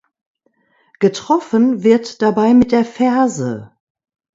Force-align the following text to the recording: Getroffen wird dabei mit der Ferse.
Getroffen 0.99 1.83
wird 1.83 2.23
dabei 2.23 2.55
mit 2.55 2.71
der 2.71 2.85
Ferse. 2.85 3.77